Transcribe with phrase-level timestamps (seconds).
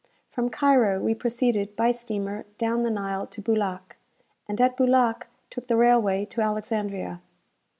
[0.29, 3.97] From Cairo we proceeded by steamer down the Nile to Boulac,
[4.49, 7.21] and at Boulac took the railway to Alexandria.